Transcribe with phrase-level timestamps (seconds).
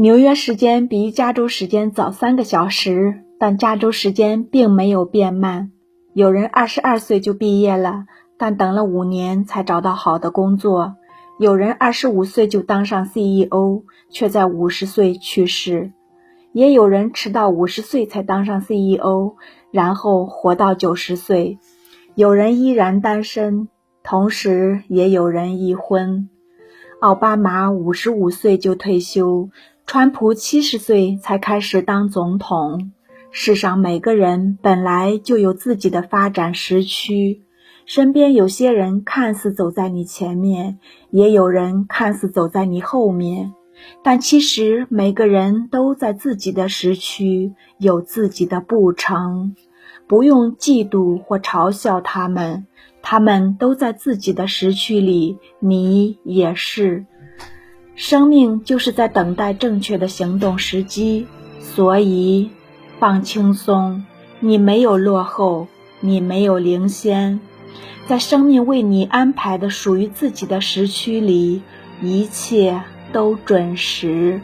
[0.00, 5.72] 纽约时间比加州时间早三个小时，但加州时间并没有变慢。
[6.14, 8.06] 有人二十二岁就毕业了，
[8.38, 10.94] 但等了五年才找到好的工作；
[11.38, 15.90] 有人二十五岁就当上 CEO，却在五十岁去世；
[16.54, 19.34] 也有人迟到五十岁才当上 CEO，
[19.70, 21.58] 然后活到九十岁；
[22.14, 23.68] 有人依然单身，
[24.02, 26.30] 同时也有人已婚。
[27.00, 29.48] 奥巴马五十五岁就退休。
[29.92, 32.92] 川普七十岁才开始当总统。
[33.32, 37.42] 世上每个人本来就有自己的发展时区，
[37.86, 40.78] 身边有些人看似走在你前面，
[41.10, 43.52] 也有人看似走在你后面，
[44.04, 49.56] 但其实每个人都在自己的时区有自己的步程。
[50.06, 52.64] 不用嫉妒或嘲笑他们，
[53.02, 57.06] 他们都在自己的时区里，你也是。
[58.02, 61.26] 生命就是在等待正确的行动时机，
[61.60, 62.48] 所以
[62.98, 64.06] 放轻松。
[64.38, 65.68] 你没有落后，
[66.00, 67.40] 你没有领先，
[68.06, 71.60] 在生命为你安排的属于自己的时区里，
[72.00, 72.80] 一切
[73.12, 74.40] 都准时。